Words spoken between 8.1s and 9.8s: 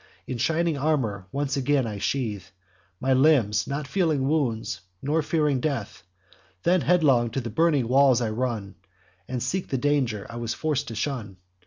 I run, And seek the